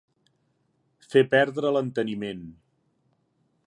[1.11, 2.45] Fer perdre l'enteniment.